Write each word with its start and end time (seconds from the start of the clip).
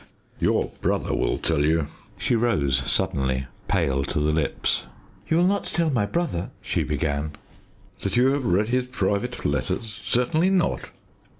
"Your 0.39 0.71
brother 0.81 1.13
will 1.13 1.37
tell 1.37 1.63
you" 1.63 1.85
She 2.17 2.35
rose 2.35 2.75
suddenly, 2.91 3.45
pale 3.67 4.03
to 4.05 4.19
the 4.19 4.31
lips. 4.31 4.85
"You 5.29 5.37
will 5.37 5.45
not 5.45 5.65
tell 5.65 5.91
my 5.91 6.07
brother?" 6.07 6.49
she 6.59 6.81
began. 6.81 7.33
"That 7.99 8.17
you 8.17 8.29
have 8.31 8.43
read 8.45 8.69
his 8.69 8.85
private 8.85 9.45
letters? 9.45 9.99
Certainly 10.03 10.49
not!" 10.49 10.89